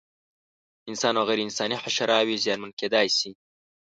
انسان 0.89 1.13
او 1.19 1.25
غیر 1.29 1.39
انساني 1.43 1.75
حشراوې 1.83 2.35
زیانمن 2.43 2.71
کېدای 2.79 3.07
شي. 3.17 3.31